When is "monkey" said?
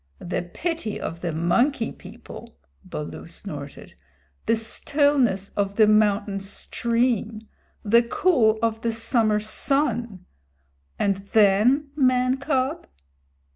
1.31-1.91